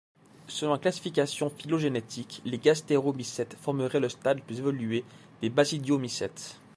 Selon 0.47 0.71
la 0.73 0.79
classification 0.79 1.51
phylogénétique, 1.51 2.41
les 2.43 2.57
gastéromycètes 2.57 3.55
formeraient 3.61 3.99
le 3.99 4.09
stade 4.09 4.37
le 4.37 4.43
plus 4.43 4.57
évolué 4.57 5.03
des 5.43 5.51
basidiomycètes. 5.51 6.59